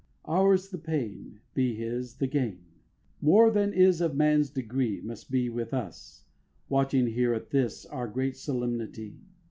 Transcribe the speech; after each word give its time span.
Ours 0.25 0.69
the 0.69 0.79
pain, 0.79 1.41
be 1.53 1.75
his 1.75 2.15
the 2.15 2.25
gain! 2.25 2.63
More 3.21 3.51
than 3.51 3.71
is 3.71 4.01
of 4.01 4.15
man's 4.15 4.49
degree 4.49 4.99
Must 4.99 5.29
be 5.29 5.47
with 5.47 5.75
us, 5.75 6.25
watching 6.69 7.05
here 7.05 7.35
At 7.35 7.51
this, 7.51 7.85
our 7.85 8.07
great 8.07 8.35
solemnity. 8.35 9.19